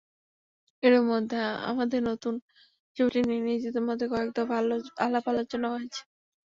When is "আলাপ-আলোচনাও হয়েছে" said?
5.05-6.01